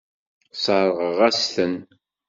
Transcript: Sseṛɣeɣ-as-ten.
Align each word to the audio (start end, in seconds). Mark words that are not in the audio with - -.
Sseṛɣeɣ-as-ten. 0.53 1.75